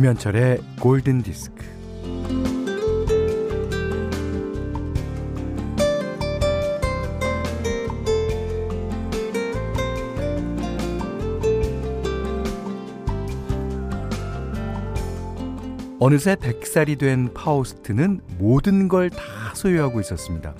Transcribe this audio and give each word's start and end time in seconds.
김현철의 0.00 0.60
골든 0.80 1.20
디스크. 1.20 1.62
어느새 15.98 16.34
100살이 16.34 16.98
된 16.98 17.34
파우스트는 17.34 18.22
모든 18.38 18.88
걸 18.88 19.10
다 19.10 19.18
소유하고 19.52 20.00
있었습니다. 20.00 20.54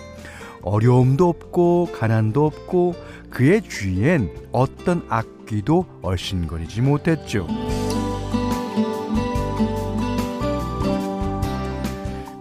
어려움도 0.60 1.26
없고 1.26 1.88
가난도 1.98 2.44
없고 2.44 2.94
그의 3.30 3.62
주위엔 3.62 4.50
어떤 4.52 5.02
악귀도 5.08 5.86
얼씬거리지 6.02 6.82
못했죠. 6.82 7.46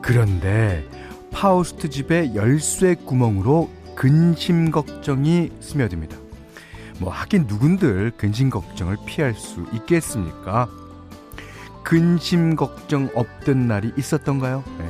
그런데 0.09 0.84
파우스트 1.31 1.88
집의 1.88 2.34
열쇠 2.34 2.95
구멍으로 2.95 3.70
근심 3.95 4.72
걱정이 4.72 5.52
스며듭니다. 5.59 6.18
뭐 6.99 7.12
하긴 7.13 7.45
누군들 7.45 8.13
근심 8.18 8.49
걱정을 8.49 8.98
피할 9.05 9.35
수 9.35 9.68
있겠습니까? 9.72 10.68
근심 11.84 12.55
걱정 12.55 13.12
없던 13.13 13.68
날이 13.68 13.91
있었던가요? 13.99 14.63
네. 14.79 14.85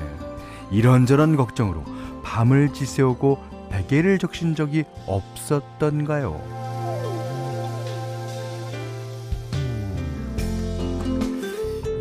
이런저런 0.72 1.36
걱정으로 1.36 1.83
밤을 2.23 2.72
지새우고 2.72 3.44
베개를 3.72 4.20
적신 4.20 4.56
적이 4.56 4.86
없었던가요? 5.06 6.39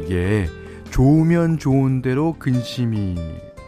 이게 0.04 0.48
좋으면 0.98 1.58
좋은 1.58 2.02
대로 2.02 2.34
근심이 2.40 3.14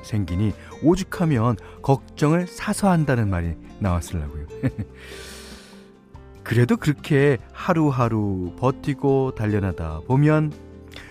생기니 0.02 0.52
오죽하면 0.82 1.56
걱정을 1.80 2.48
사서 2.48 2.90
한다는 2.90 3.30
말이 3.30 3.54
나왔을라고요. 3.78 4.46
그래도 6.42 6.76
그렇게 6.76 7.38
하루하루 7.52 8.56
버티고 8.58 9.36
달려나다 9.36 10.00
보면 10.08 10.52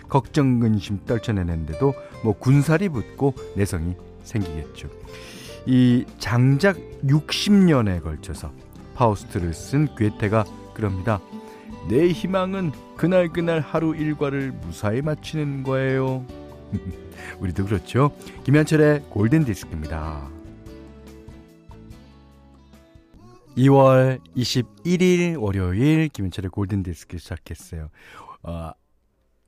걱정 0.10 0.60
근심 0.60 1.00
떨쳐내는데도 1.06 1.94
뭐 2.26 2.34
군살이 2.38 2.90
붙고 2.90 3.34
내성이 3.56 3.96
생기겠죠. 4.24 4.90
이 5.68 6.04
장작 6.18 6.76
60년에 7.06 8.04
걸쳐서 8.04 8.52
파우스트를 8.94 9.54
쓴 9.54 9.88
괴테가 9.96 10.44
그럽니다. 10.74 11.22
내 11.88 12.08
희망은 12.10 12.72
그날그날 12.98 13.62
하루 13.62 13.96
일과를 13.96 14.52
무사히 14.52 15.02
마치는 15.02 15.64
거예요. 15.64 16.26
우리도 17.40 17.66
그렇죠. 17.66 18.12
김현철의 18.44 19.04
골든 19.10 19.46
디스크입니다. 19.46 20.30
2월 23.58 24.20
21일 24.36 25.40
월요일 25.40 26.10
김현철의 26.10 26.50
골든 26.50 26.84
디스크 26.84 27.18
시작했어요. 27.18 27.90
어, 28.44 28.72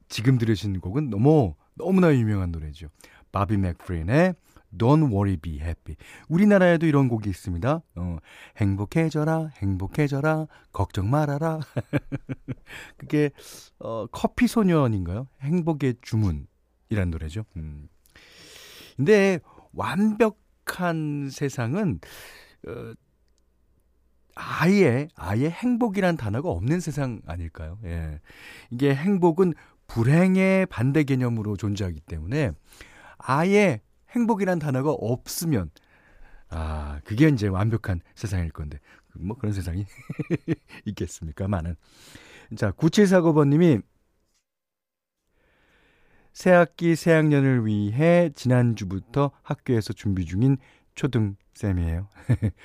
지금 0.10 0.38
들으신 0.38 0.80
곡은 0.80 1.10
너무 1.10 1.56
너무나 1.76 2.14
유명한 2.14 2.52
노래죠. 2.52 2.88
바비 3.32 3.58
맥프린의 3.58 4.36
Don't 4.78 5.12
Worry 5.12 5.38
Be 5.38 5.60
Happy. 5.60 5.96
우리나라에도 6.30 6.86
이런 6.86 7.08
곡이 7.08 7.30
있습니다. 7.30 7.82
어, 7.96 8.18
행복해져라, 8.58 9.52
행복해져라, 9.56 10.48
걱정 10.72 11.10
말아라. 11.10 11.60
그게 12.98 13.32
어, 13.80 14.08
커피 14.12 14.48
소년인가요? 14.48 15.28
행복의 15.42 15.96
주문이란 16.02 17.10
노래죠. 17.10 17.46
음. 17.58 17.90
근데 18.96 19.40
완벽한 19.74 21.30
세상은 21.32 22.00
어, 22.68 22.94
아예 24.36 25.08
아예 25.16 25.50
행복이란 25.50 26.18
단어가 26.18 26.50
없는 26.50 26.80
세상 26.80 27.22
아닐까요? 27.26 27.78
예. 27.84 28.20
이게 28.70 28.96
행복은 28.96 29.54
불행의 29.88 30.68
반대 30.68 31.04
개념으로 31.04 31.58
존재하기 31.58 32.00
때문에 32.02 32.52
아예 33.18 33.82
행복이란 34.12 34.60
단어가 34.60 34.92
없으면 34.92 35.70
아 36.50 37.00
그게 37.06 37.28
이제 37.30 37.48
완벽한 37.48 38.02
세상일 38.16 38.52
건데 38.52 38.80
뭐 39.14 39.38
그런 39.38 39.54
세상이 39.54 39.86
있겠습니까? 40.86 41.48
많은 41.48 41.76
자 42.56 42.72
9749번님이 42.72 43.82
새학기 46.34 46.96
새학년을 46.96 47.66
위해 47.66 48.30
지난주부터 48.36 49.32
학교에서 49.44 49.94
준비 49.94 50.26
중인 50.26 50.58
초등쌤이에요. 50.96 52.08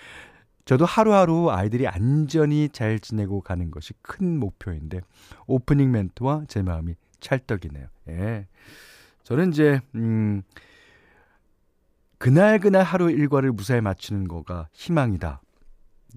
저도 0.64 0.84
하루하루 0.84 1.50
아이들이 1.50 1.86
안전히 1.86 2.68
잘 2.68 2.98
지내고 2.98 3.40
가는 3.40 3.70
것이 3.70 3.94
큰 4.02 4.38
목표인데 4.38 5.00
오프닝 5.46 5.92
멘트와 5.92 6.44
제 6.48 6.62
마음이 6.62 6.94
찰떡이네요. 7.20 7.86
예. 8.08 8.46
저는 9.22 9.50
이제 9.50 9.80
음 9.94 10.42
그날 12.26 12.58
그날 12.58 12.82
하루 12.82 13.08
일과를 13.08 13.52
무사히 13.52 13.80
마치는 13.80 14.26
거가 14.26 14.66
희망이다. 14.72 15.40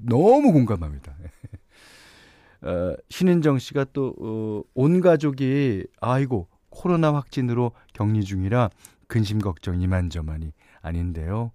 너무 0.08 0.52
공감합니다. 0.52 1.14
어, 2.64 2.96
신은정 3.12 3.60
씨가 3.60 3.86
또, 3.94 4.16
어, 4.20 4.64
온 4.74 5.02
가족이, 5.02 5.86
아이고, 6.02 6.48
코로나 6.72 7.14
확진으로 7.14 7.74
격리 7.94 8.24
중이라 8.24 8.72
근심 9.08 9.38
걱정 9.38 9.80
이만저만이 9.82 10.52
아닌데요. 10.82 11.52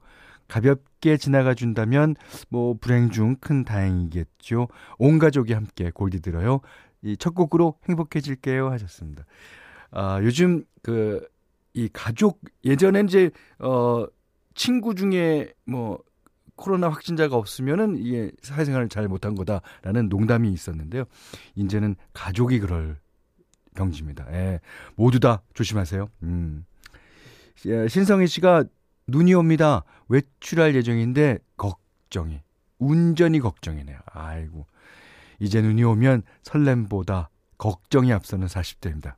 가볍게 0.46 1.16
지나가 1.16 1.54
준다면, 1.54 2.14
뭐, 2.48 2.76
불행 2.80 3.10
중 3.10 3.34
큰 3.40 3.64
다행이겠죠. 3.64 4.68
온 5.00 5.18
가족이 5.18 5.52
함께 5.52 5.90
골디 5.90 6.20
들어요. 6.20 6.60
이 7.02 7.16
첫 7.18 7.34
곡으로 7.34 7.80
행복해질게요. 7.88 8.70
하셨습니다. 8.70 9.24
아, 9.90 10.20
요즘 10.22 10.62
그, 10.80 11.26
이 11.72 11.88
가족, 11.92 12.40
예전엔 12.64 13.06
이제, 13.08 13.32
어, 13.58 14.06
친구 14.54 14.94
중에 14.94 15.52
뭐 15.64 16.02
코로나 16.56 16.88
확진자가 16.88 17.36
없으면은 17.36 17.96
이게 17.96 18.30
사회생활을 18.42 18.88
잘 18.88 19.08
못한 19.08 19.34
거다라는 19.34 20.08
농담이 20.08 20.52
있었는데요. 20.52 21.04
이제는 21.56 21.96
가족이 22.12 22.60
그럴 22.60 22.98
병지입니다. 23.74 24.26
예. 24.32 24.60
모두 24.94 25.18
다 25.18 25.42
조심하세요. 25.54 26.08
음. 26.22 26.64
예, 27.66 27.88
신성희 27.88 28.26
씨가 28.26 28.64
눈이 29.06 29.34
옵니다. 29.34 29.84
외출할 30.08 30.74
예정인데 30.76 31.38
걱정이 31.56 32.40
운전이 32.78 33.40
걱정이네요. 33.40 33.98
아이고. 34.06 34.66
이제 35.40 35.60
눈이 35.60 35.82
오면 35.82 36.22
설렘보다 36.42 37.30
걱정이 37.58 38.12
앞서는 38.12 38.46
40대입니다. 38.46 39.14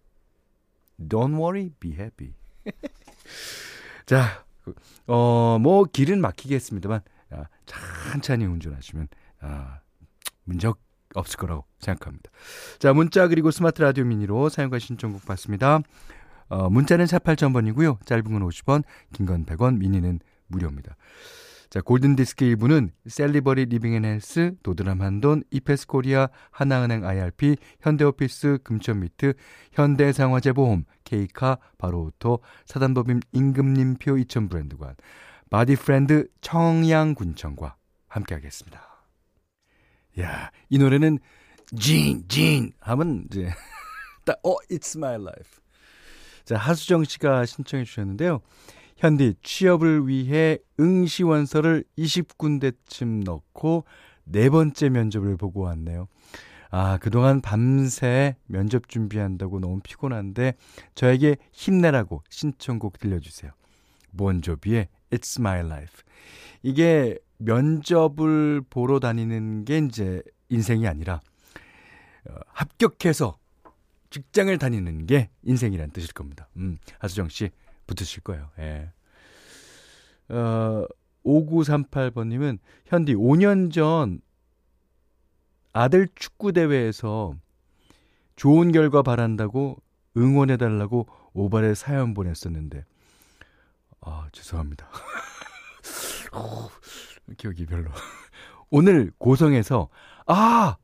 Don't 0.98 1.34
worry, 1.34 1.70
be 1.78 1.92
happy. 1.92 2.34
자, 4.06 4.46
어, 5.06 5.59
뭐 5.60 5.84
길은 5.84 6.21
막히겠습니다만 6.21 7.00
아, 7.31 7.44
천천히 7.66 8.44
운전하시면 8.44 9.09
아, 9.41 9.81
문제 10.44 10.71
없을 11.15 11.38
거라고 11.38 11.65
생각합니다. 11.78 12.31
자, 12.78 12.93
문자 12.93 13.28
그리고 13.28 13.51
스마트 13.51 13.83
라디오 13.83 14.04
미니로 14.04 14.48
사용과 14.48 14.78
신청곡 14.78 15.24
받습니다. 15.24 15.80
어, 16.48 16.71
문자는 16.71 17.07
48,000번이고요. 17.07 18.04
짧은 18.07 18.24
건 18.24 18.48
50원, 18.48 18.84
긴 19.13 19.27
건 19.27 19.45
100원, 19.45 19.78
미니는 19.78 20.21
무료입니다. 20.48 20.97
자, 21.68 21.80
골든디스크 21.80 22.45
1부는 22.45 22.91
셀리버리 23.07 23.66
리빙 23.66 23.95
앤 23.95 24.04
헬스, 24.04 24.54
도드람 24.63 25.03
한돈, 25.03 25.42
이페스코리아, 25.51 26.28
하나은행 26.51 27.04
IRP, 27.04 27.57
현대오피스, 27.80 28.59
금천미트, 28.63 29.34
현대해상화재보험, 29.72 30.84
케이카, 31.04 31.59
바로오토, 31.78 32.41
사단법인 32.66 33.21
임금님표 33.33 34.18
이천 34.18 34.48
브랜드관, 34.48 34.95
바디프렌드 35.51 36.28
청양군청과 36.41 37.77
함께하겠습니다. 38.09 38.80
야, 40.21 40.51
이 40.71 40.78
노래는 40.78 41.18
진, 41.78 42.27
진 42.28 42.72
하면 42.80 43.27
이제 43.27 43.51
딱, 44.24 44.39
어, 44.45 44.57
it's 44.71 44.97
my 44.97 45.15
life. 45.15 45.60
자, 46.45 46.57
하수정 46.57 47.04
씨가 47.04 47.45
신청해 47.45 47.84
주셨는데요. 47.84 48.41
현디 48.97 49.34
취업을 49.43 50.09
위해 50.09 50.59
응시원서를 50.81 51.84
20군데쯤 51.98 53.25
넣고 53.25 53.84
네 54.25 54.51
번째 54.51 54.89
면접을 54.89 55.37
보고 55.37 55.63
왔네요. 55.63 56.09
아, 56.71 56.98
그동안 56.98 57.41
밤새 57.41 58.37
면접 58.47 58.89
준비한다고 58.89 59.60
너무 59.60 59.81
피곤한데 59.81 60.54
저에게 60.95 61.37
힘내라고 61.53 62.22
신청곡 62.28 62.98
들려주세요. 62.98 63.53
본조비의 64.16 64.89
It's 65.10 65.39
My 65.39 65.60
Life. 65.60 66.03
이게 66.63 67.19
면접을 67.39 68.63
보러 68.69 68.99
다니는 68.99 69.65
게 69.65 69.78
이제 69.78 70.22
인생이 70.49 70.89
아니라 70.89 71.21
어, 72.28 72.34
합격해서 72.49 73.39
직장을 74.10 74.57
다니는 74.59 75.07
게 75.07 75.28
인생이란 75.42 75.91
뜻일 75.91 76.13
겁니다. 76.13 76.49
음, 76.57 76.78
하수정 76.99 77.28
씨 77.28 77.51
붙으실 77.86 78.22
거예요. 78.22 78.50
예. 78.59 78.91
어, 80.28 80.86
5938번님은 81.24 82.59
현디 82.86 83.15
5년 83.15 83.72
전 83.72 84.21
아들 85.72 86.09
축구 86.15 86.53
대회에서 86.53 87.34
좋은 88.36 88.72
결과 88.72 89.03
바란다고 89.03 89.77
응원해 90.16 90.56
달라고 90.56 91.06
오발에 91.34 91.74
사연 91.74 92.15
보냈었는데, 92.15 92.84
아, 94.00 94.28
죄송합니다. 94.32 94.89
기억이 97.36 97.66
별로. 97.66 97.91
오늘 98.71 99.12
고성에서, 99.18 99.89
아! 100.27 100.77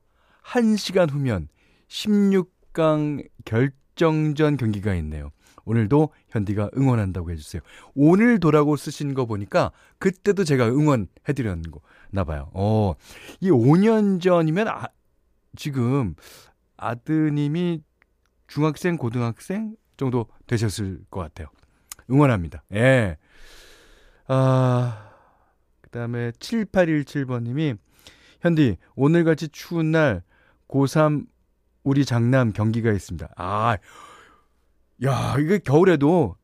1시간 0.45 1.11
후면 1.11 1.49
16강 1.89 3.27
결정전 3.45 4.59
경기가 4.59 4.95
있네요. 4.97 5.31
오늘도 5.65 6.11
현디가 6.29 6.71
응원한다고 6.77 7.31
해주세요. 7.31 7.63
오늘도라고 7.95 8.77
쓰신 8.77 9.15
거 9.15 9.27
보니까 9.27 9.73
그때도 9.99 10.45
제가 10.45 10.67
응원해드렸나 10.69 12.25
봐요. 12.27 12.51
어, 12.55 12.95
이 13.41 13.51
5년 13.51 14.21
전이면 14.21 14.69
아, 14.69 14.89
지금 15.57 16.15
아드님이 16.77 17.83
중학생, 18.49 18.97
고등학생 18.97 19.77
정도 19.97 20.27
되셨을 20.47 21.01
것 21.11 21.21
같아요. 21.21 21.49
응원합니다. 22.11 22.65
예. 22.75 23.17
아, 24.27 25.11
그 25.81 25.91
다음에 25.91 26.33
7817번님이 26.33 27.79
현디, 28.41 28.77
오늘같이 28.97 29.49
추운 29.49 29.93
날 29.93 30.23
고3 30.69 31.27
우리 31.85 32.05
장남 32.05 32.53
경기가 32.53 32.93
있습니다. 32.93 33.29
아, 33.37 33.79
야, 35.05 35.37
이게 35.39 35.59
겨울에도 35.59 36.37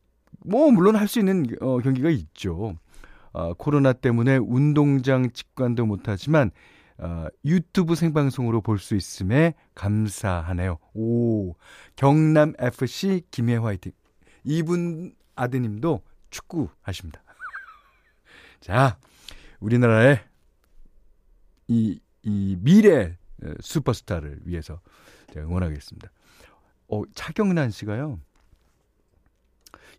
뭐 0.45 0.71
물론 0.71 0.95
할 0.95 1.07
수 1.07 1.19
있는 1.19 1.45
어, 1.61 1.79
경기가 1.79 2.09
있죠. 2.09 2.77
어, 3.31 3.53
코로나 3.53 3.93
때문에 3.93 4.37
운동장 4.37 5.31
직관도 5.31 5.85
못하지만 5.85 6.51
어, 6.97 7.27
유튜브 7.45 7.95
생방송으로 7.95 8.61
볼 8.61 8.77
수 8.79 8.95
있음에 8.95 9.53
감사하네요. 9.75 10.77
오, 10.93 11.53
경남 11.95 12.53
FC 12.59 13.21
김해 13.31 13.55
화이팅. 13.55 13.91
이분 14.43 15.13
아드님도 15.35 16.01
축구 16.29 16.69
하십니다. 16.81 17.21
자, 18.59 18.97
우리나라의 19.59 20.19
이, 21.67 21.99
이 22.23 22.57
미래 22.59 23.17
슈퍼스타를 23.61 24.39
위해서 24.43 24.81
제가 25.33 25.45
응원하겠습니다. 25.45 26.09
어, 26.89 27.03
차경란 27.13 27.71
씨가요. 27.71 28.19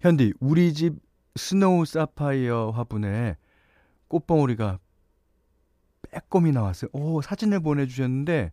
현디, 0.01 0.33
우리 0.41 0.73
집 0.73 0.95
snow 1.37 1.85
sapphire 1.85 2.71
화분에 2.71 3.37
꽃봉오리가 4.09 4.79
빼꼼히 6.11 6.53
나왔어요. 6.53 6.89
오, 6.93 7.21
사진을 7.21 7.61
보내주셨는데, 7.61 8.51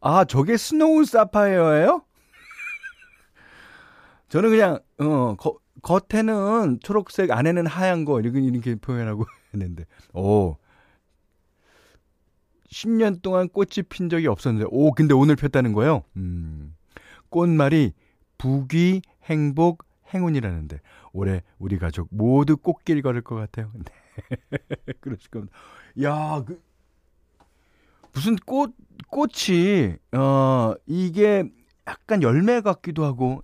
아, 0.00 0.24
저게 0.26 0.58
스노우 0.58 1.06
사파이어예요? 1.06 2.04
저는 4.28 4.50
그냥, 4.50 4.78
어, 4.98 5.34
거, 5.36 5.58
겉에는 5.82 6.80
초록색, 6.80 7.30
안에는 7.30 7.66
하얀 7.66 8.04
거, 8.04 8.20
이렇게, 8.20 8.40
이렇게 8.40 8.74
표현하고 8.74 9.24
했는데, 9.54 9.86
오. 10.12 10.56
10년 12.68 13.22
동안 13.22 13.48
꽃이 13.48 13.82
핀 13.88 14.10
적이 14.10 14.26
없었는데, 14.26 14.68
오, 14.70 14.92
근데 14.92 15.14
오늘 15.14 15.36
폈다는 15.36 15.72
거예요? 15.72 16.02
음. 16.16 16.76
꽃말이 17.30 17.94
부귀, 18.36 19.00
행복, 19.24 19.84
행운이라는데 20.12 20.80
올해 21.12 21.42
우리 21.58 21.78
가족 21.78 22.08
모두 22.10 22.56
꽃길 22.56 23.02
걸을 23.02 23.22
것 23.22 23.36
같아요. 23.36 23.70
네. 23.74 24.62
그러실 25.00 25.30
겁니다. 25.30 25.56
야, 26.02 26.42
그 26.44 26.62
무슨 28.12 28.36
꽃 28.36 28.74
꽃이 29.08 29.96
어 30.12 30.74
이게 30.86 31.44
약간 31.86 32.22
열매 32.22 32.60
같기도 32.60 33.04
하고 33.04 33.42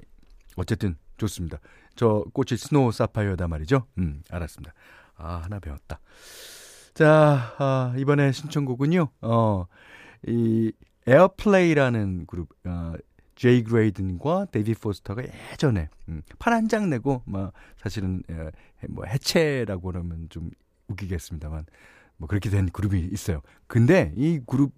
어쨌든 0.56 0.96
좋습니다. 1.16 1.58
저 1.96 2.24
꽃이 2.32 2.56
snow 2.56 2.92
sapphire다 2.92 3.48
말이죠. 3.48 3.86
음, 3.98 4.22
알았습니다. 4.30 4.72
아, 5.16 5.42
하나 5.44 5.58
배웠다. 5.58 6.00
자, 6.94 7.54
아, 7.58 7.94
이번에 7.98 8.32
신청곡은요. 8.32 9.08
어, 9.22 9.66
이 10.26 10.72
에어플레이라는 11.06 12.26
그룹 12.26 12.48
어, 12.64 12.94
제이 13.40 13.62
그레이든과 13.62 14.48
데이빗 14.52 14.74
포스터가 14.74 15.22
예전에 15.52 15.88
음, 16.10 16.20
판 16.38 16.53
한 16.53 16.68
장 16.68 16.90
내고 16.90 17.22
뭐 17.24 17.52
사실은 17.78 18.22
에, 18.28 18.50
뭐 18.86 19.06
해체라고 19.06 19.80
그러면 19.80 20.26
좀 20.28 20.50
웃기겠습니다만 20.88 21.64
뭐 22.18 22.28
그렇게 22.28 22.50
된 22.50 22.66
그룹이 22.66 23.00
있어요. 23.10 23.40
근데 23.66 24.12
이 24.14 24.40
그룹 24.46 24.74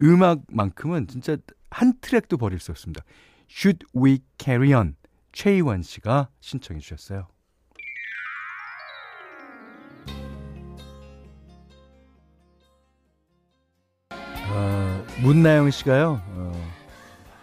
음악만큼은 0.00 1.08
진짜 1.08 1.36
한 1.70 1.92
트랙도 2.00 2.36
버릴 2.36 2.60
수 2.60 2.70
없습니다. 2.70 3.02
Should 3.50 3.84
We 3.96 4.20
Carry 4.38 4.72
On 4.74 4.94
최희원 5.32 5.82
씨가 5.82 6.28
신청해 6.38 6.78
주셨어요. 6.78 7.26
어, 14.12 15.06
문나영 15.20 15.72
씨가요. 15.72 16.22
어, 16.28 16.78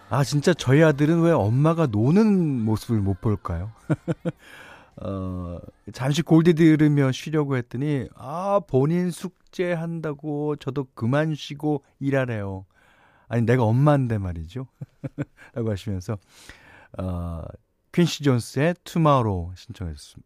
아, 0.10 0.24
진짜 0.24 0.54
저희 0.54 0.84
아들은 0.84 1.22
왜 1.22 1.32
엄마가 1.32 1.88
노는 1.88 2.62
모습을 2.62 3.02
못 3.02 3.22
볼까요? 3.22 3.72
어, 5.02 5.60
잠시 5.94 6.22
골디 6.22 6.54
들으며 6.54 7.12
쉬려고 7.12 7.58
했더니, 7.58 8.08
아, 8.16 8.62
본인 8.68 9.10
숙제 9.10 9.74
한다고 9.74 10.56
저도 10.58 10.86
그만 10.94 11.34
쉬고 11.36 11.84
일하래요. 12.00 12.66
아니, 13.28 13.42
내가 13.42 13.64
엄마인데 13.64 14.20
말이죠. 14.20 14.68
라고 15.54 15.72
하시면서, 15.72 16.18
어, 17.00 17.42
퀸시 17.92 18.24
존스의 18.24 18.76
투마로 18.84 19.54
신청하셨어요. 19.56 20.22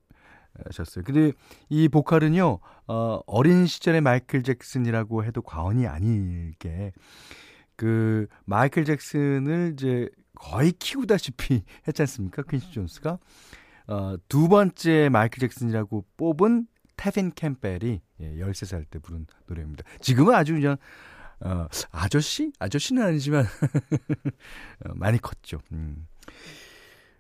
근데 1.06 1.32
이 1.70 1.88
보컬은요, 1.88 2.60
어, 2.88 3.20
어린 3.28 3.66
시절의 3.66 4.02
마이클 4.02 4.44
잭슨이라고 4.44 5.24
해도 5.24 5.42
과언이 5.42 5.88
아니게, 5.88 6.92
그 7.80 8.28
마이클 8.44 8.84
잭슨을 8.84 9.72
이제 9.72 10.10
거의 10.36 10.74
키우다시피 10.74 11.64
했지 11.88 12.02
않습니까? 12.02 12.44
퀸시 12.44 12.74
존스가 12.74 13.20
어, 13.88 14.16
두 14.28 14.50
번째 14.50 15.08
마이클 15.08 15.40
잭슨이라고 15.40 16.04
뽑은 16.18 16.68
테빈 16.98 17.32
캠벨이 17.36 18.02
예, 18.20 18.36
13살 18.36 18.84
때 18.90 19.00
부른 19.00 19.28
노래입니다. 19.48 19.86
지금은 20.02 20.36
아주 20.36 20.56
그냥 20.56 20.76
어, 21.40 21.68
아저씨? 21.92 22.52
아저씨는 22.60 23.02
아니지만 23.02 23.46
어, 24.86 24.92
많이 24.96 25.18
컸죠. 25.18 25.60
음. 25.72 26.06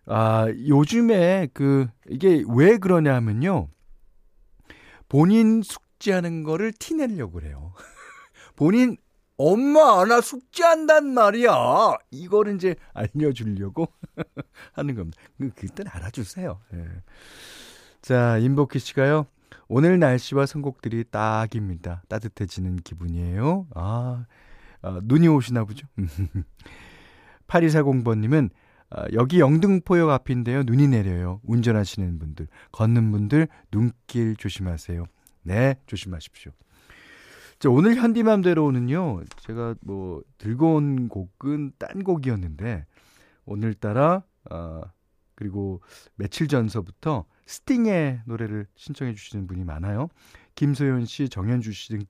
아, 0.08 0.48
요즘에 0.50 1.48
그 1.54 1.88
이게 2.10 2.44
왜 2.50 2.78
그러냐면요. 2.78 3.70
본인 5.08 5.62
숙제하는 5.62 6.44
거를 6.44 6.74
티내려고 6.74 7.39
그래요. 7.39 7.72
본인 8.58 8.98
엄마, 9.41 10.03
나 10.03 10.19
숙제한단 10.19 11.13
말이야. 11.13 11.53
이거를 12.12 12.55
이제 12.55 12.75
알려주려고 12.93 13.88
하는 14.74 14.96
겁니다. 14.96 15.17
그, 15.38 15.50
그땐 15.51 15.88
알아주세요. 15.88 16.60
예. 16.74 16.86
자, 18.01 18.38
임복희 18.38 18.79
씨가요. 18.79 19.27
오늘 19.69 19.98
날씨와 19.98 20.46
선곡들이 20.46 21.05
딱입니다. 21.10 22.03
따뜻해지는 22.10 22.77
기분이에요. 22.77 23.67
아, 23.75 24.25
아 24.81 25.00
눈이 25.03 25.29
오시나 25.29 25.63
보죠? 25.63 25.88
8240번님은 27.48 28.50
아, 28.89 29.05
여기 29.13 29.39
영등포역 29.39 30.10
앞인데요. 30.10 30.63
눈이 30.63 30.89
내려요. 30.89 31.39
운전하시는 31.43 32.19
분들, 32.19 32.50
걷는 32.74 33.10
분들 33.13 33.48
눈길 33.72 34.36
조심하세요. 34.36 35.05
네, 35.43 35.75
조심하십시오. 35.88 36.51
자, 37.60 37.70
오늘 37.70 37.96
현디맘대로는요, 37.96 39.25
제가 39.42 39.75
뭐, 39.82 40.24
들고 40.38 40.75
온 40.75 41.10
곡은 41.10 41.74
딴 41.78 42.06
곡이었는데, 42.06 42.86
오늘따라, 43.44 44.24
어, 44.50 44.82
그리고 45.36 45.82
며칠 46.16 46.48
전서부터 46.48 47.25
스팅의 47.48 48.22
노래를 48.28 48.66
신청해 48.75 49.13
주시는 49.13 49.46
분이 49.48 49.66
많아요. 49.66 50.08
김소연 50.56 51.04
씨, 51.04 51.28
정현주 51.28 51.74
씨 51.74 51.89
등, 51.89 52.06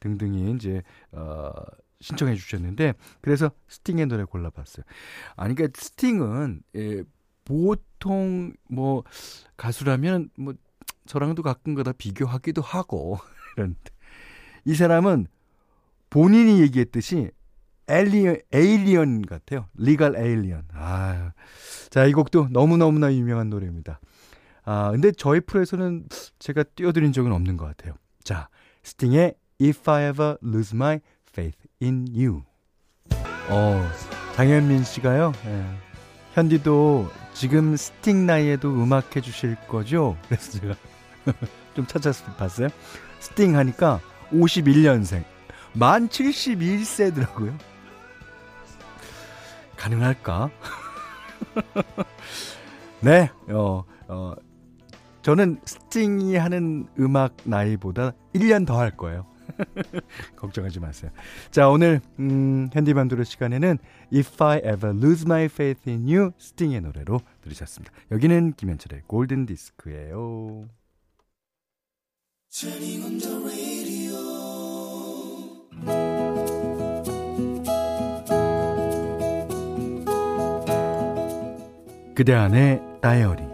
등등이 0.00 0.50
이제, 0.56 0.82
어, 1.12 1.52
신청해 2.00 2.34
주셨는데, 2.34 2.94
그래서 3.20 3.52
스팅의 3.68 4.06
노래 4.06 4.24
골라봤어요. 4.24 4.84
아니, 5.36 5.54
그러니까 5.54 5.80
스팅은, 5.80 6.62
예, 6.74 7.04
보통 7.44 8.52
뭐, 8.68 9.04
가수라면 9.56 10.30
뭐, 10.36 10.54
저랑도 11.06 11.44
가끔 11.44 11.76
가다 11.76 11.92
비교하기도 11.92 12.62
하고, 12.62 13.18
이런데. 13.56 13.97
이 14.68 14.74
사람은 14.74 15.28
본인이 16.10 16.60
얘기했듯이 16.60 17.30
에일리언, 17.88 18.36
에일리언 18.52 19.22
같아요. 19.22 19.66
리갈 19.74 20.14
에일리언. 20.14 20.64
아, 20.74 21.32
자, 21.88 22.04
이 22.04 22.12
곡도 22.12 22.48
너무너무나 22.50 23.10
유명한 23.14 23.48
노래입니다. 23.48 23.98
아, 24.66 24.90
근데 24.90 25.10
저희 25.12 25.40
프로에서는 25.40 26.04
제가 26.38 26.64
띄워드린 26.64 27.14
적은 27.14 27.32
없는 27.32 27.56
것 27.56 27.64
같아요. 27.64 27.94
자, 28.22 28.50
스팅의 28.82 29.36
If 29.58 29.90
I 29.90 30.10
Ever 30.10 30.36
Lose 30.44 30.76
My 30.76 31.00
Faith 31.30 31.58
in 31.80 32.06
You. 32.10 32.42
어, 33.48 33.88
장현민 34.36 34.84
씨가요. 34.84 35.32
예. 35.46 35.64
현디도 36.34 37.08
지금 37.32 37.74
스팅 37.74 38.26
나이에도 38.26 38.68
음악 38.70 39.16
해주실 39.16 39.56
거죠? 39.66 40.18
그래서 40.28 40.58
제가 40.60 40.74
좀 41.72 41.86
찾아봤어요. 41.86 42.68
스팅 43.18 43.56
하니까 43.56 44.02
51년생. 44.32 45.24
만 45.74 46.08
71세더라고요. 46.08 47.56
가능할까? 49.76 50.50
네, 53.00 53.30
어, 53.48 53.84
어, 54.08 54.34
저는 55.22 55.60
스팅이 55.64 56.36
하는 56.36 56.88
음악 56.98 57.36
나이보다 57.44 58.12
1년 58.34 58.66
더 58.66 58.78
할 58.78 58.90
거예요. 58.96 59.26
걱정하지 60.36 60.80
마세요. 60.80 61.10
자, 61.50 61.68
오늘, 61.68 62.00
음, 62.18 62.68
현디반도로 62.72 63.24
시간에는 63.24 63.78
If 64.12 64.42
I 64.42 64.58
Ever 64.58 64.96
Lose 64.96 65.24
My 65.26 65.44
Faith 65.44 65.88
in 65.88 66.08
You 66.08 66.32
스팅의 66.38 66.80
노래로 66.82 67.20
들으셨습니다. 67.42 67.92
여기는 68.10 68.54
김현철의 68.54 69.02
골든 69.06 69.46
디스크예요. 69.46 70.66
그대 82.18 82.34
안의 82.34 82.82
다이어리 83.00 83.44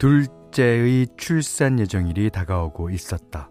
둘째의 0.00 1.06
출산 1.16 1.78
예정일이 1.78 2.30
다가오고 2.30 2.90
있었다. 2.90 3.50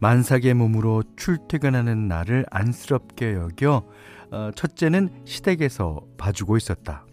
만삭의 0.00 0.52
몸으로 0.52 1.02
출퇴근하는 1.16 2.08
나를 2.08 2.44
안쓰럽게 2.50 3.32
여겨 3.32 3.88
어, 4.30 4.50
첫째는 4.54 5.08
시댁에서 5.24 6.04
봐주고 6.18 6.58
있었다. 6.58 7.06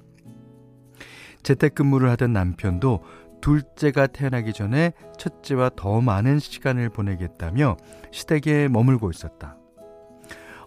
재택근무를 1.41 2.10
하던 2.10 2.34
남편도 2.34 3.01
둘째가 3.39 4.08
태어나기 4.08 4.51
전에 4.51 4.91
첫째와 5.18 5.72
더 5.77 6.01
많은 6.01 6.39
시간을 6.39 6.89
보내겠다며 6.89 7.77
시댁에 8.12 8.68
머물고 8.68 9.10
있었다. 9.10 9.61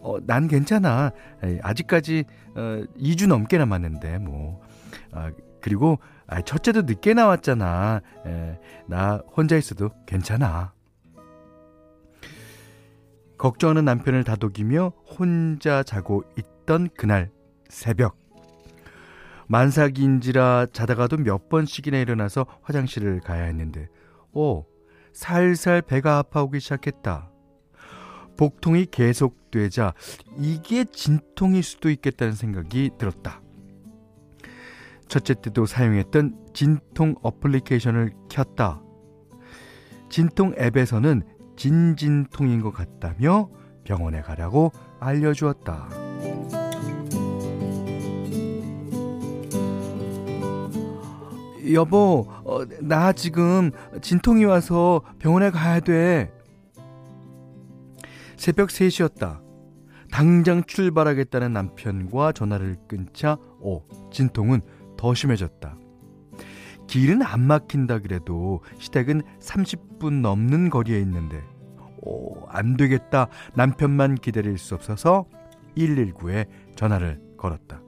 어, 0.04 0.18
난 0.20 0.46
괜찮아. 0.46 1.11
아직까지 1.62 2.25
어, 2.54 2.84
2주 2.99 3.26
넘게 3.26 3.58
남았는데 3.58 4.18
뭐. 4.18 4.61
아, 5.12 5.32
그리고 5.61 5.99
아, 6.26 6.42
첫째도 6.42 6.82
늦게 6.82 7.14
나왔잖아. 7.14 8.02
에, 8.26 8.58
나 8.87 9.23
혼자 9.34 9.56
있어도 9.56 9.90
괜찮아. 10.06 10.75
걱정하는 13.38 13.84
남편을 13.84 14.25
다독이며 14.25 14.92
혼자 15.18 15.82
자고 15.82 16.23
있던 16.38 16.88
그날 16.96 17.30
새벽. 17.68 18.18
만삭인지라 19.49 20.66
자다가도 20.73 21.18
몇 21.18 21.49
번씩이나 21.49 21.99
일어나서 21.99 22.46
화장실을 22.62 23.20
가야 23.20 23.44
했는데, 23.44 23.88
오, 24.32 24.64
살살 25.12 25.82
배가 25.82 26.18
아파오기 26.18 26.61
시작했다. 26.61 27.34
복통이 28.37 28.87
계속되자 28.91 29.95
이게 30.38 30.85
진통일 30.85 31.62
수도 31.62 31.91
있겠다는 31.91 32.35
생각이 32.35 32.91
들었다. 32.99 33.41
첫째 35.09 35.35
때도 35.35 35.67
사용했던 35.67 36.49
진통 36.55 37.14
어플리케이션을 37.23 38.12
켰다. 38.29 38.81
진통 40.09 40.55
앱에서는 40.59 41.23
진진통인 41.57 42.61
것 42.61 42.73
같다며 42.73 43.49
병원에 43.85 44.23
가라고 44.23 44.73
알려주었다. 45.00 45.88
여보, 51.73 52.26
어, 52.45 52.64
나 52.83 53.12
지금 53.12 53.71
진통이 54.03 54.45
와서 54.45 55.00
병원에 55.19 55.50
가야 55.50 55.81
돼. 55.81 56.34
새벽 58.37 58.69
3시였다. 58.69 59.41
당장 60.11 60.62
출발하겠다는 60.64 61.53
남편과 61.53 62.33
전화를 62.33 62.76
끊자, 62.88 63.37
오, 63.61 63.83
진통은 64.12 64.61
더 64.97 65.14
심해졌다. 65.14 65.76
길은 66.87 67.23
안 67.23 67.41
막힌다 67.41 68.00
그래도 68.00 68.62
시댁은 68.79 69.23
30분 69.41 70.21
넘는 70.21 70.71
거리에 70.71 71.00
있는데, 71.00 71.43
오, 72.03 72.47
안 72.49 72.76
되겠다. 72.76 73.29
남편만 73.55 74.17
기다릴 74.17 74.59
수 74.59 74.75
없어서 74.75 75.26
119에 75.76 76.47
전화를 76.76 77.21
걸었다. 77.37 77.81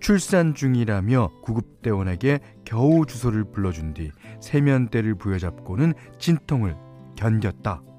출산 0.00 0.54
중이라며 0.54 1.30
구급대원에게 1.42 2.40
겨우 2.66 3.06
주소를 3.06 3.44
불러준 3.44 3.94
뒤 3.94 4.10
세면대를 4.40 5.14
부여잡고는 5.14 5.94
진통을 6.18 6.76
견뎠다. 7.16 7.93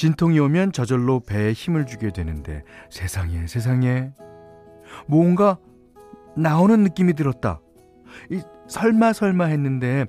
진통이 0.00 0.38
오면 0.38 0.72
저절로 0.72 1.20
배에 1.20 1.52
힘을 1.52 1.84
주게 1.84 2.10
되는데 2.10 2.64
세상에 2.88 3.46
세상에 3.46 4.12
뭔가 5.06 5.58
나오는 6.34 6.82
느낌이 6.84 7.12
들었다. 7.12 7.60
이 8.30 8.40
설마 8.66 9.12
설마 9.12 9.44
했는데 9.44 10.06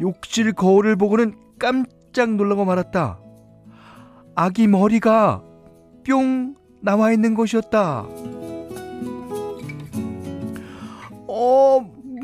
욕실 0.00 0.52
거울을 0.52 0.96
보고는 0.96 1.36
깜짝 1.60 2.34
놀라고 2.34 2.64
말았다. 2.64 3.20
아기 4.34 4.66
머리가 4.66 5.44
뿅 6.04 6.56
나와 6.80 7.12
있는 7.12 7.36
것이었다. 7.36 8.00
어, 11.28 11.80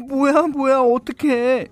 뭐야, 0.08 0.42
뭐야, 0.48 0.80
어떡해. 0.80 1.68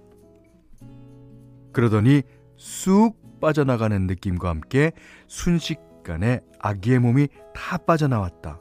그러더니 1.73 2.23
쑥 2.56 3.22
빠져나가는 3.42 4.06
느낌과 4.06 4.49
함께 4.49 4.92
순식간에 5.26 6.40
아기의 6.61 7.00
몸이 7.00 7.28
다 7.54 7.76
빠져나왔다. 7.76 8.61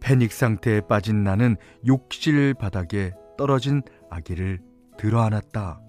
패닉 0.00 0.32
상태에 0.32 0.80
빠진 0.82 1.24
나는 1.24 1.56
욕실 1.86 2.54
바닥에 2.54 3.12
떨어진 3.38 3.82
아기를 4.10 4.60
들어 4.98 5.22
안았다. 5.22 5.80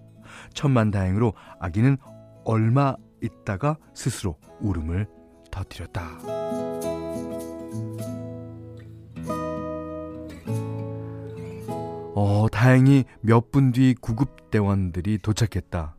천만 0.53 0.91
다행으로 0.91 1.33
아기는 1.59 1.97
얼마 2.45 2.95
있다가 3.21 3.75
스스로 3.93 4.37
울음을 4.61 5.07
터뜨렸다. 5.51 6.19
어, 12.15 12.47
다행히 12.51 13.05
몇 13.21 13.51
분 13.51 13.71
뒤 13.71 13.95
구급대원들이 13.99 15.19
도착했다. 15.19 15.95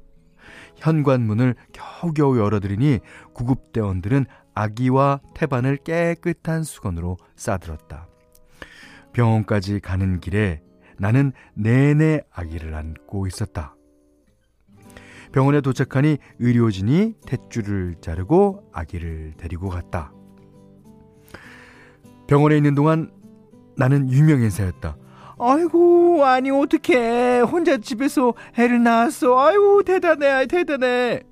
현관문을 0.80 1.54
겨우겨우 1.72 2.38
열어드리니 2.38 3.00
구급대원들은 3.32 4.26
아기와 4.54 5.20
태반을 5.34 5.76
깨끗한 5.78 6.64
수건으로 6.64 7.16
싸들었다. 7.36 8.08
병원까지 9.12 9.80
가는 9.80 10.20
길에 10.20 10.62
나는 10.98 11.32
내내 11.54 12.22
아기를 12.32 12.74
안고 12.74 13.26
있었다. 13.26 13.76
병원에 15.32 15.60
도착하니 15.60 16.18
의료진이 16.40 17.14
탯줄을 17.22 18.02
자르고 18.02 18.70
아기를 18.72 19.34
데리고 19.36 19.68
갔다. 19.68 20.12
병원에 22.26 22.56
있는 22.56 22.74
동안 22.74 23.10
나는 23.76 24.10
유명 24.10 24.40
인사였다. 24.40 24.96
아이고 25.40 26.24
아니 26.24 26.50
어떡해. 26.50 27.40
혼자 27.40 27.78
집에서 27.78 28.34
애를 28.58 28.82
낳았어. 28.82 29.38
아이고 29.38 29.82
대단해 29.82 30.46
대단해. 30.46 31.22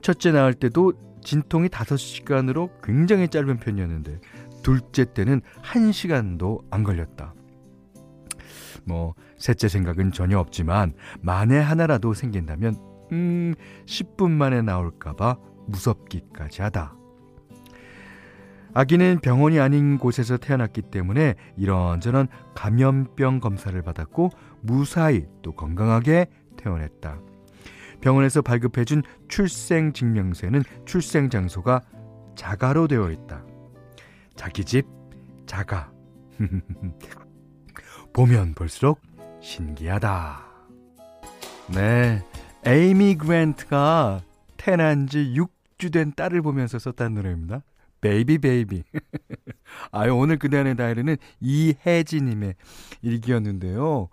첫째 0.00 0.30
낳을 0.30 0.54
때도 0.54 0.92
진통이 1.22 1.68
5시간으로 1.68 2.70
굉장히 2.82 3.28
짧은 3.28 3.56
편이었는데 3.58 4.20
둘째 4.62 5.12
때는 5.12 5.40
1시간도 5.64 6.62
안 6.70 6.84
걸렸다. 6.84 7.34
뭐 8.84 9.14
셋째 9.36 9.66
생각은 9.66 10.12
전혀 10.12 10.38
없지만 10.38 10.94
만에 11.20 11.58
하나라도 11.58 12.14
생긴다면 12.14 12.76
음 13.10 13.54
10분 13.86 14.30
만에 14.30 14.62
나올까 14.62 15.14
봐 15.14 15.38
무섭기까지 15.66 16.62
하다 16.62 16.96
아기는 18.76 19.20
병원이 19.20 19.58
아닌 19.58 19.96
곳에서 19.96 20.36
태어났기 20.36 20.82
때문에 20.82 21.34
이런저런 21.56 22.28
감염병 22.54 23.40
검사를 23.40 23.80
받았고 23.80 24.28
무사히 24.60 25.24
또 25.40 25.52
건강하게 25.52 26.26
퇴원했다. 26.58 27.18
병원에서 28.02 28.42
발급해준 28.42 29.02
출생 29.28 29.94
증명서에는 29.94 30.62
출생 30.84 31.30
장소가 31.30 31.80
자가로 32.34 32.86
되어 32.86 33.10
있다. 33.10 33.46
자기 34.34 34.62
집 34.62 34.84
자가. 35.46 35.90
보면 38.12 38.52
볼수록 38.52 39.00
신기하다. 39.40 40.44
네. 41.74 42.22
에이미 42.66 43.14
그랜트가 43.14 44.20
태어난 44.58 45.06
지 45.06 45.34
6주 45.34 45.94
된 45.94 46.12
딸을 46.14 46.42
보면서 46.42 46.78
썼다는 46.78 47.14
노래입니다. 47.14 47.62
Baby 48.00 48.38
Baby. 48.38 48.84
아유, 49.92 50.14
오늘 50.14 50.38
그대 50.38 50.61
안의 50.61 50.76
다이어리는 50.76 51.16
이혜지님의 51.40 52.54
일기였는데요. 53.02 54.08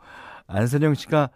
안선영 0.47 0.95
씨가 0.95 1.29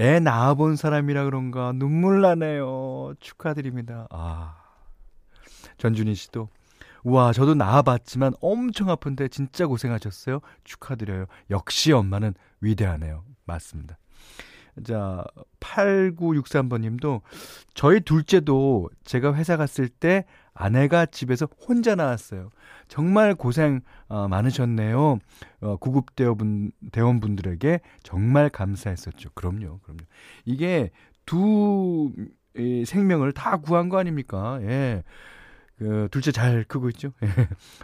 애 0.00 0.18
낳아본 0.18 0.76
사람이라 0.76 1.24
그런가 1.24 1.72
눈물 1.72 2.20
나네요. 2.20 3.14
축하드립니다. 3.20 4.08
아. 4.10 4.56
전준희 5.78 6.14
씨도 6.14 6.48
우와, 7.04 7.32
저도 7.32 7.54
낳아봤지만 7.54 8.32
엄청 8.40 8.88
아픈데 8.88 9.28
진짜 9.28 9.66
고생하셨어요. 9.66 10.40
축하드려요. 10.64 11.26
역시 11.50 11.92
엄마는 11.92 12.34
위대하네요. 12.60 13.24
맞습니다. 13.44 13.98
자, 14.84 15.24
8963번 15.60 16.80
님도 16.80 17.22
저희 17.74 18.00
둘째도 18.00 18.90
제가 19.04 19.34
회사 19.34 19.56
갔을 19.56 19.88
때 19.88 20.24
아내가 20.54 21.04
집에서 21.04 21.46
혼자 21.66 21.94
나왔어요. 21.96 22.50
정말 22.86 23.34
고생 23.34 23.80
어, 24.08 24.28
많으셨네요. 24.28 25.18
어, 25.60 25.76
구급 25.76 26.14
대원분 26.14 26.70
대원분들에게 26.92 27.80
정말 28.02 28.48
감사했었죠. 28.48 29.30
그럼요, 29.34 29.80
그럼요. 29.80 30.04
이게 30.44 30.90
두 31.26 32.12
이, 32.56 32.84
생명을 32.86 33.32
다 33.32 33.56
구한 33.56 33.88
거 33.88 33.98
아닙니까? 33.98 34.58
예. 34.62 35.02
그 35.76 36.08
둘째 36.12 36.30
잘 36.30 36.64
크고 36.64 36.88
있죠. 36.90 37.12
예. 37.24 37.28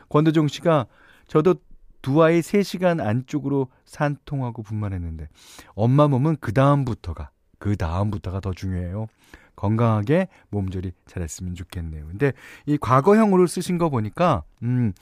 권도종 0.08 0.46
씨가 0.46 0.86
저도 1.26 1.56
두 2.02 2.22
아이 2.22 2.40
3시간 2.40 3.04
안쪽으로 3.04 3.68
산통하고 3.84 4.62
분만했는데 4.62 5.28
엄마 5.74 6.08
몸은 6.08 6.36
그 6.40 6.52
다음부터가 6.52 7.30
그 7.58 7.76
다음부터가 7.76 8.40
더 8.40 8.52
중요해요. 8.52 9.06
건강하게 9.60 10.28
몸조리 10.50 10.92
잘했으면 11.06 11.54
좋겠네요. 11.54 12.06
근데 12.06 12.32
이 12.66 12.78
과거형으로 12.78 13.46
쓰신 13.46 13.78
거 13.78 13.90
보니까 13.90 14.42
음, 14.62 14.92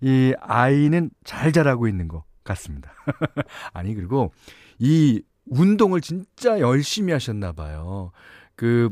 이 0.00 0.34
아이는 0.40 1.10
잘 1.24 1.52
자라고 1.52 1.88
있는 1.88 2.08
것 2.08 2.24
같습니다. 2.44 2.92
아니 3.72 3.94
그리고 3.94 4.32
이 4.78 5.22
운동을 5.46 6.00
진짜 6.02 6.60
열심히 6.60 7.12
하셨나 7.12 7.52
봐요. 7.52 8.12
그 8.56 8.90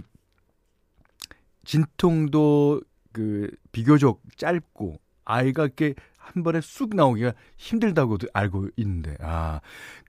진통도 1.64 2.80
그 3.12 3.50
비교적 3.70 4.20
짧고 4.36 4.96
아이가 5.24 5.64
이렇게 5.64 5.94
한 6.16 6.42
번에 6.42 6.60
쑥 6.62 6.94
나오기가 6.94 7.34
힘들다고도 7.58 8.28
알고 8.32 8.68
있는데 8.76 9.16
아 9.20 9.60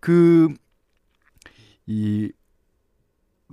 그 0.01 0.50
이 1.86 2.31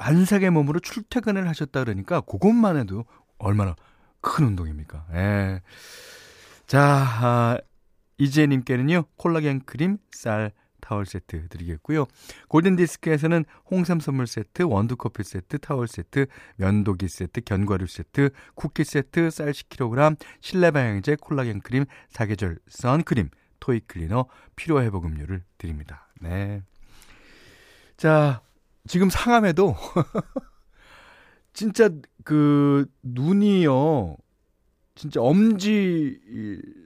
만삭의 0.01 0.51
몸으로 0.51 0.81
출퇴근을 0.81 1.47
하셨다 1.47 1.85
그러니까 1.85 2.23
그것만 2.23 2.79
해도 2.79 3.05
얼마나 3.39 3.77
큰 4.23 4.47
운동입니까? 4.47 5.07
예. 5.15 5.61
자, 6.67 6.81
아, 6.83 7.59
이재님께는요, 8.17 9.05
콜라겐 9.17 9.63
크림, 9.67 9.99
쌀, 10.11 10.53
타월 10.81 11.05
세트 11.05 11.49
드리겠고요. 11.49 12.07
골든디스크에서는 12.49 13.45
홍삼 13.71 14.01
선물 14.01 14.27
세트, 14.27 14.63
원두커피 14.63 15.23
세트, 15.23 15.59
타월 15.59 15.87
세트, 15.87 16.27
면도기 16.57 17.09
세트, 17.09 17.43
견과류 17.43 17.87
세트, 17.87 18.31
쿠키 18.55 18.85
세트, 18.85 19.31
쌀 19.31 19.53
10kg, 19.53 20.17
실내 20.41 20.71
방향제, 20.71 21.17
콜라겐 21.21 21.61
크림, 21.61 21.85
사계절 22.09 22.59
선크림, 22.69 23.29
토이 23.61 23.81
클리너, 23.81 24.27
피로 24.57 24.81
회복 24.83 25.05
음료를 25.05 25.45
드립니다. 25.59 26.09
네. 26.21 26.63
자, 27.99 28.41
지금 28.87 29.11
상암에도 29.11 29.77
진짜 31.53 31.91
그 32.25 32.87
눈이요. 33.03 34.17
진짜 34.95 35.21
엄지 35.21 36.19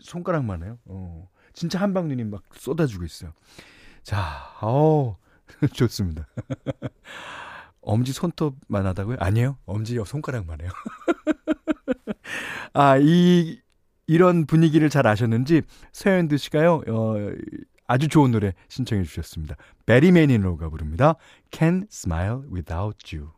손가락만 0.00 0.62
해요. 0.62 0.78
어. 0.84 1.28
진짜 1.52 1.80
한방 1.80 2.08
눈이 2.08 2.24
막 2.24 2.42
쏟아지고 2.54 3.04
있어요. 3.04 3.32
자, 4.02 4.52
어 4.60 5.16
좋습니다. 5.72 6.26
엄지 7.80 8.12
손톱만 8.12 8.86
하다고요? 8.86 9.16
아니에요. 9.20 9.58
엄지 9.66 9.98
손가락만 10.04 10.60
해요. 10.62 10.70
아, 12.72 12.96
이, 12.98 13.60
이런 14.06 14.46
분위기를 14.46 14.88
잘 14.88 15.06
아셨는지 15.06 15.62
서현두 15.92 16.36
씨가요, 16.38 16.82
어, 16.88 17.14
아주 17.86 18.08
좋은 18.08 18.30
노래 18.30 18.52
신청해 18.68 19.04
주셨습니다. 19.04 19.56
베리 19.86 20.12
매니로가 20.12 20.68
부릅니다. 20.70 21.14
Can 21.50 21.86
Smile 21.90 22.42
Without 22.52 23.16
You. 23.16 23.32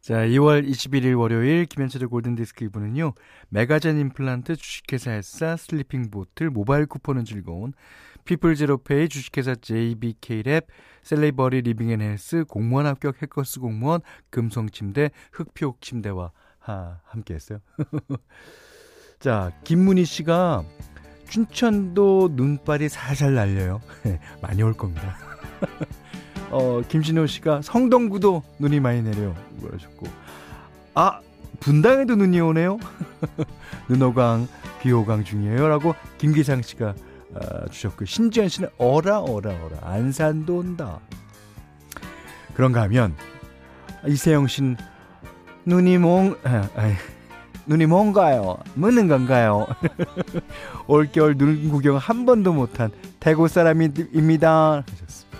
자, 0.00 0.26
2월 0.26 0.66
21일 0.66 1.18
월요일 1.18 1.66
김현철의 1.66 2.08
골든디스크 2.08 2.66
2부는요. 2.68 3.14
메가젠 3.50 3.98
임플란트 3.98 4.56
주식회사 4.56 5.12
에사 5.12 5.56
슬리핑 5.58 6.10
보틀 6.10 6.48
모바일 6.48 6.86
쿠폰은 6.86 7.26
즐거운 7.26 7.74
피플 8.24 8.54
제로페이 8.54 9.08
주식회사 9.10 9.54
JBK랩 9.56 10.64
셀리버리 11.02 11.60
리빙앤헬스 11.62 12.44
공무원 12.48 12.86
합격 12.86 13.20
해커스 13.20 13.60
공무원 13.60 14.00
금성침대 14.30 15.10
흙표 15.32 15.76
침대와 15.82 16.32
하, 16.60 16.98
함께 17.04 17.34
했어요. 17.34 17.58
자, 19.18 19.52
김문희 19.64 20.04
씨가 20.04 20.64
춘천도 21.28 22.30
눈발이 22.32 22.88
살살 22.88 23.34
날려요. 23.34 23.80
많이 24.42 24.62
올 24.62 24.74
겁니다. 24.74 25.16
어, 26.50 26.82
김신호 26.88 27.26
씨가 27.26 27.62
성동구도 27.62 28.42
눈이 28.58 28.80
많이 28.80 29.02
내려요. 29.02 29.34
그러셨고. 29.62 30.06
아, 30.94 31.20
분당에도 31.60 32.16
눈이 32.16 32.40
오네요. 32.40 32.78
눈호강, 33.88 34.48
비호강 34.80 35.24
중이에요. 35.24 35.68
라고 35.68 35.94
김기상 36.18 36.62
씨가 36.62 36.94
어, 37.34 37.66
주셨고. 37.70 38.04
신지현 38.06 38.48
씨는 38.48 38.68
어라, 38.78 39.20
어라, 39.20 39.50
어라. 39.50 39.78
안산도 39.82 40.58
온다. 40.58 40.98
그런가 42.54 42.82
하면, 42.82 43.14
이세영 44.06 44.48
씨는 44.48 44.76
눈이 45.64 45.98
몽, 45.98 46.36
아, 46.44 46.68
아, 46.74 46.96
눈이 47.66 47.86
뭔가요? 47.86 48.58
무는 48.74 49.08
건가요? 49.08 49.66
올겨울 50.86 51.36
눈 51.36 51.68
구경 51.70 51.96
한 51.96 52.26
번도 52.26 52.52
못한 52.52 52.90
대구 53.20 53.46
사람입니다. 53.48 54.84
하셨습니다. 54.88 55.38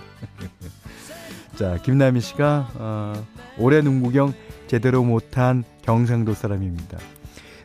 자, 1.57 1.77
김남희 1.83 2.21
씨가 2.21 2.69
어, 2.75 3.25
올해 3.57 3.81
눈 3.81 4.01
구경 4.01 4.33
제대로 4.67 5.03
못한 5.03 5.63
경상도 5.81 6.33
사람입니다. 6.33 6.97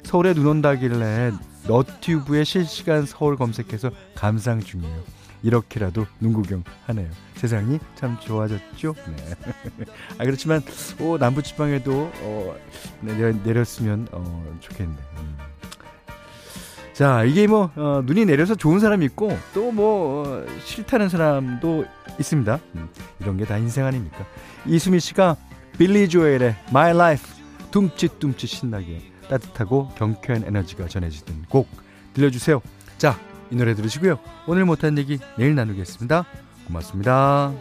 서울에 0.02 0.34
눈 0.34 0.46
온다길래 0.46 1.32
너튜브에 1.68 2.44
실시간 2.44 3.06
서울 3.06 3.36
검색해서 3.36 3.90
감상 4.14 4.60
중이에요. 4.60 5.02
이렇게라도 5.42 6.06
눈 6.20 6.32
구경 6.32 6.64
하네요. 6.86 7.08
세상이 7.36 7.78
참 7.94 8.18
좋아졌죠? 8.20 8.94
네. 9.16 9.34
아, 10.18 10.24
그렇지만, 10.24 10.62
오, 11.00 11.18
남부 11.18 11.42
지방에도, 11.42 12.10
어, 12.22 12.56
내려, 13.00 13.32
내렸으면, 13.44 14.08
어, 14.12 14.56
좋겠네. 14.60 14.94
음. 15.18 15.36
자, 16.92 17.24
이게 17.24 17.46
뭐, 17.46 17.70
어, 17.76 18.02
눈이 18.04 18.24
내려서 18.24 18.54
좋은 18.54 18.80
사람이 18.80 19.04
있고, 19.06 19.36
또 19.52 19.70
뭐, 19.70 20.26
어, 20.26 20.46
싫다는 20.64 21.08
사람도 21.10 21.84
있습니다. 22.18 22.58
음, 22.76 22.88
이런 23.20 23.36
게 23.36 23.44
다 23.44 23.58
인생 23.58 23.84
아닙니까? 23.84 24.24
이수미 24.64 25.00
씨가 25.00 25.36
빌리 25.76 26.08
조엘의 26.08 26.56
My 26.70 26.92
Life, 26.94 27.26
둠칫둠칫 27.70 28.48
신나게 28.48 29.02
따뜻하고 29.28 29.88
경쾌한 29.96 30.44
에너지가 30.46 30.88
전해지는 30.88 31.42
곡 31.50 31.68
들려주세요. 32.14 32.62
자, 32.96 33.18
이 33.50 33.56
노래 33.56 33.74
들으시고요. 33.74 34.18
오늘 34.46 34.64
못한 34.64 34.96
얘기 34.96 35.18
내일 35.36 35.54
나누겠습니다. 35.54 36.24
고맙습니다. 36.66 37.52